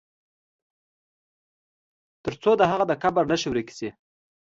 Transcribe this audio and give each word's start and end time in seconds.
تر 2.23 2.33
څو 2.41 2.51
د 2.57 2.61
هغه 2.71 2.85
د 2.87 2.93
قبر 3.03 3.23
نښي 3.31 3.47
ورکي 3.49 3.73
سي. 3.79 3.89